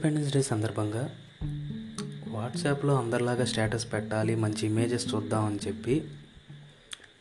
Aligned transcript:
Independence 0.00 0.36
day 0.36 0.42
సందర్భంగా 0.42 1.16
వాట్సాప్లో 2.28 2.98
అందరిలాగా 2.98 3.44
స్టేటస్ 3.44 3.92
పెట్టాలి 3.92 4.34
మంచి 4.34 4.66
ఇమేజెస్ 4.66 5.14
చూద్దామని 5.14 5.58
చెప్పి 5.66 6.08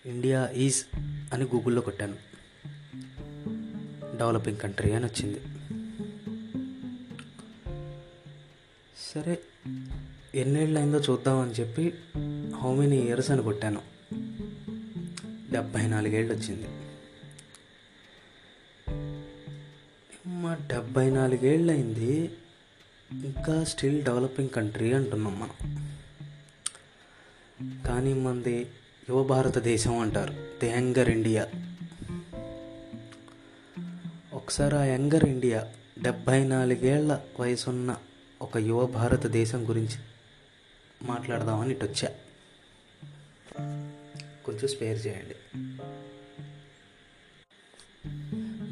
ఇండియా 0.06 0.50
ఈజ్ 0.56 0.86
అని 1.34 1.44
గూగుల్లో 1.44 1.82
కొట్టాను. 1.82 2.16
డెవలపింగ్ 4.18 4.58
కంట్రీ 4.58 4.92
అని 4.92 5.06
వచ్చింది. 5.06 5.42
సరే 9.16 9.40
ఎన్నేళ్ళు 10.36 10.80
అయిందో 10.80 11.00
చూద్దామని 11.00 11.52
చెప్పి 11.52 11.94
హౌ 12.62 12.76
మెనీ 12.76 12.98
ఇయర్స్ 12.98 13.32
అని 13.32 13.44
కొట్టాను. 13.44 13.82
డెబ్భై 15.52 15.88
నాలుగేళ్ళు 15.88 16.34
వచ్చింది 16.34 16.68
మా 20.42 20.54
డెబ్భై 20.54 21.10
నాలుగేళ్ళు 21.10 21.72
అయింది 21.72 22.32
ఇంకా 23.14 23.64
స్టిల్ 23.64 24.04
డెవలపింగ్ 24.04 24.50
కంట్రీ 24.50 24.94
అంటున్నాం 24.94 25.40
మనం. 25.40 25.88
కానీ 27.88 28.14
మంది 28.14 28.68
యువ 29.10 29.24
భారతదేశం 29.24 29.98
అంటారు 29.98 30.34
ది 30.34 30.70
యంగర్ 30.70 31.10
ఇండియా. 31.10 31.48
ఒకసారి 34.34 34.76
ఆ 34.76 34.84
యంగర్ 34.84 35.24
ఇండియా 35.24 35.68
డెబ్భై 36.02 36.48
నాలుగేళ్ళ 36.48 37.20
వయసున్న 37.40 37.98
ఒక 38.42 38.58
యువ 38.58 38.86
భారతదేశం 38.86 39.70
గురించి 39.70 40.00
మాట్లాడదామని 41.04 41.72
ఇటు 41.72 41.86
వచ్చా. 41.86 42.10
కొంచెం 44.46 44.68
స్పేర్ 44.68 45.08
చేయండి. 45.08 45.36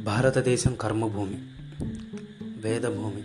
భారతదేశం 0.04 0.76
కర్మభూమి 0.76 1.38
వేదభూమి. 2.62 3.24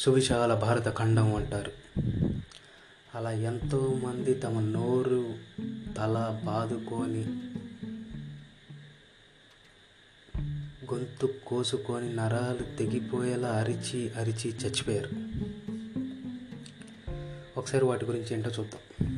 సువిశాల 0.00 0.54
భారత 0.54 0.98
ఖండం 0.98 1.34
అంటారు. 1.34 1.72
అలా 3.14 3.30
ఎంతోమంది 3.30 4.34
తమ 4.34 4.60
నోరు 4.60 5.34
తల 5.96 6.40
బాదుకొని 6.44 7.24
గొంతు 10.94 11.34
కోసుకొని 11.46 12.16
నరాలు 12.16 12.76
తెగిపోయేలా 12.76 13.48
అరిచి 13.48 14.10
అరిచి 14.10 14.48
చచ్చిపోయారు. 14.48 15.10
ఒకసారి 17.58 17.84
వాటి 17.84 18.04
గురించి 18.04 18.34
ఏంటో 18.34 18.50
చూద్దాం. 18.50 19.09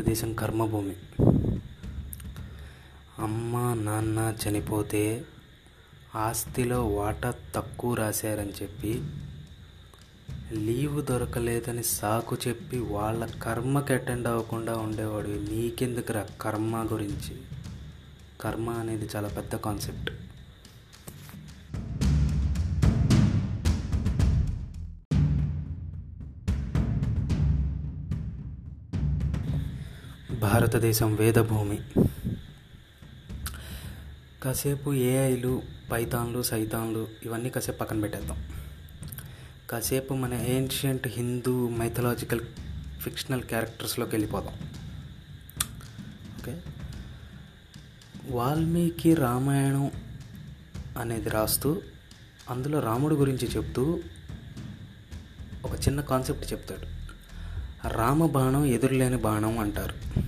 భారతదేశం 0.00 0.34
కర్మభూమి. 0.34 0.96
అమ్మ 3.18 3.74
నాన్న 3.74 4.34
చనిపోతే 4.48 5.24
ఆస్తిలో 6.16 6.88
వాటా 6.88 7.34
తక్కువ 7.54 7.94
రాశారని 7.94 8.52
చెప్పి 8.62 9.04
లీవ్ 10.52 11.06
దొరకలేదని 11.06 11.82
సాకు 11.82 12.36
చెప్పి 12.48 12.78
వాళ్ళ 12.78 13.26
కర్మకి 13.26 13.92
అటెండ్ 13.92 14.28
అవ్వకుండా 14.28 14.76
ఉండేవాడు. 14.76 15.28
నీకెందుకురా 15.28 16.26
కర్మ 16.40 16.88
గురించి? 16.92 17.36
కర్మ 18.40 18.70
అనేది 18.70 19.08
చాలా 19.16 19.28
పెద్ద 19.28 19.56
కాన్సెప్ట్. 19.56 20.19
భారతదేశం 30.40 31.14
వేదభూమి. 31.14 31.78
కాసేపు 34.42 34.94
ఏఐలు 34.94 35.62
పైతాన్లు 35.92 36.42
సైతాన్లు 36.42 37.08
ఇవన్నీ 37.22 37.50
కాసేపు 37.50 37.78
పక్కన 37.78 38.00
పెట్టేద్దాం. 38.00 38.44
కాసేపు 39.70 40.14
మన 40.14 40.34
ఏన్షియంట్ 40.34 41.08
హిందూ 41.08 41.68
మైథలాజికల్ 41.68 42.40
ఫిక్షనల్ 43.00 43.42
క్యారెక్టర్స్లోకి 43.42 44.16
వెళ్ళిపోదాం. 44.16 44.54
ఓకే? 46.38 46.62
వాల్మీకి 48.28 49.14
రామాయణం 49.14 49.90
అనేది 50.98 51.28
రాస్తూ 51.28 51.82
అందులో 52.50 52.80
రాముడి 52.80 53.14
గురించి 53.14 53.48
చెప్తూ 53.48 54.00
ఒక 55.64 55.74
చిన్న 55.74 56.00
కాన్సెప్ట్ 56.00 56.52
చెప్తాడు. 56.52 57.00
రామ 57.88 58.26
బాణం 58.26 58.64
ఎదురులేని 58.64 59.16
బాణం 59.16 59.58
అంటారు. 59.58 60.19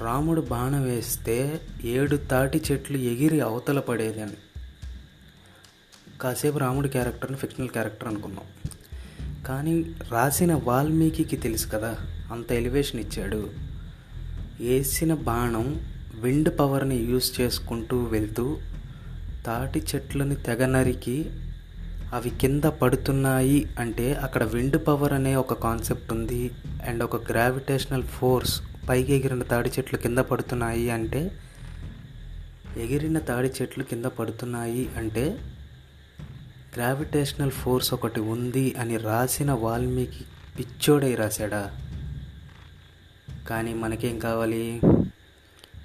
రాముడు 0.00 0.40
బాణం 0.40 0.82
వేస్తే 0.82 1.60
ఏడు 1.84 2.16
తాటి 2.16 2.62
చెట్లు 2.72 2.96
ఎగిరి 2.96 3.40
అవతల 3.40 3.80
పడేదని 3.80 4.36
కాసేపు 6.20 6.58
రాముడి 6.58 6.88
క్యారెక్టర్ని 6.88 7.36
ఫిక్షనల్ 7.36 7.68
క్యారెక్టర్ 7.68 8.08
అనుకున్నాం. 8.08 8.44
కానీ 9.46 9.94
రాసిన 10.10 10.54
వాల్మీకి 10.54 11.36
తెలుసు 11.36 11.66
కదా 11.68 11.96
అంత 12.32 12.52
ఎలివేషన్ 12.52 13.00
ఇచ్చాడు. 13.00 13.50
వేసిన 14.60 15.14
బాణం 15.14 15.86
విండ్ 16.14 16.58
పవర్ని 16.58 16.96
యూజ్ 16.96 17.40
చేసుకుంటూ 17.40 18.02
వెళ్తూ 18.02 18.56
తాటి 19.46 19.82
చెట్లని 19.94 20.34
తెగ 20.34 20.66
నరికి 20.66 21.30
అవి 22.14 22.30
కింద 22.30 22.64
పడుతున్నాయి 22.64 23.74
అంటే 23.78 24.14
అక్కడ 24.14 24.44
విండ్ 24.44 24.86
పవర్ 24.86 25.12
అనే 25.12 25.36
ఒక 25.36 25.54
కాన్సెప్ట్ 25.54 26.12
ఉంది 26.12 26.50
అండ్ 26.88 27.02
ఒక 27.02 27.32
గ్రావిటేషనల్ 27.32 28.02
ఫోర్స్ 28.02 28.62
పైకి 28.88 29.12
ఎగిరిన 29.12 29.42
తాడి 29.42 29.68
చెట్లు 29.68 29.98
కింద 29.98 30.18
పడుతున్నాయి 30.18 30.90
అంటే 30.90 31.30
ఎగిరిన 32.76 33.18
తాడి 33.18 33.52
చెట్లు 33.62 33.84
కింద 33.84 34.04
పడుతున్నాయి 34.04 34.90
అంటే 34.96 35.38
గ్రావిటేషనల్ 36.74 37.50
ఫోర్స్ 37.50 37.94
ఒకటి 37.94 38.20
ఉంది 38.20 38.74
అని 38.74 38.96
రాసిన 38.96 39.52
వాల్మీకి 39.52 40.24
పిచ్చోడై 40.58 41.14
రాశాడా? 41.14 41.62
కానీ 43.48 43.74
మనకేం 43.74 44.18
కావాలి? 44.18 44.80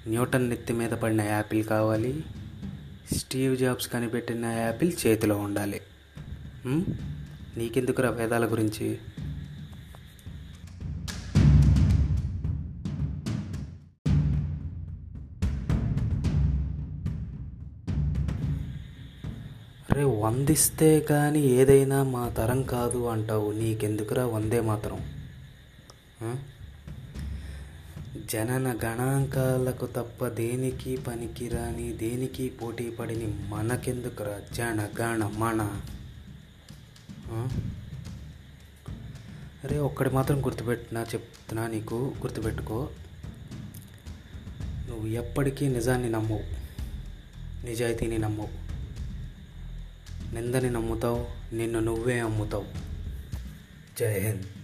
న్యూటన్ 0.06 0.48
నెత్తి 0.48 0.72
మీద 0.72 0.90
పడిన 0.90 1.20
యాపిల్ 1.20 1.64
కావాలి. 1.64 2.24
స్టీవ్ 3.16 3.56
జాబ్స్ 3.58 3.88
కనిపెట్టిన 3.88 4.44
యాపిల్ 4.46 4.92
చేతిలో 5.06 5.36
ఉండాలి. 5.36 5.80
నీకెందుకురా 7.56 8.10
వేదాల 8.10 8.44
గురించి? 8.52 8.98
అరే 19.92 20.04
వందిస్తే 20.04 21.00
కానీ 21.00 21.40
ఏదైనా 21.40 22.02
మా 22.02 22.28
తరం 22.28 22.62
కాదు 22.62 23.06
అంటావు. 23.06 23.52
నీకెందుకురా 23.52 24.26
వందే 24.26 24.60
మాత్రం? 24.60 25.00
జనన 28.32 28.78
గణాంకాలకు 28.84 29.86
తప్ప 29.86 30.28
దేనికి 30.28 30.96
పనికిరాని 30.96 31.92
దేనికి 31.92 32.48
పోటీ 32.48 32.90
పడిని 32.90 33.48
మనకెందుకురా 33.48 34.40
జన 34.54 34.88
గణ 35.00 35.30
మన 35.36 35.80
అరే 39.64 39.78
ఒక్కడి 39.78 40.10
మాత్రం 40.10 40.44
గుర్తుపెట్టినా 40.44 41.02
చెప్తున్నా 41.02 41.66
నీకు 41.66 42.14
గుర్తుపెట్టుకో. 42.22 42.88
నువ్వు 44.88 45.06
ఎప్పటికీ 45.06 45.68
నిజాన్ని 45.68 46.10
నమ్మవు. 46.10 46.40
నిజాయితీని 47.66 48.18
నమ్మవు. 48.18 48.61
నిందని 50.32 50.70
నమ్ముతావు 50.70 51.26
నిన్ను 51.54 51.80
నువ్వే 51.80 52.18
అమ్ముతావు. 52.18 52.64
జై 53.98 54.18
హింద్. 54.18 54.61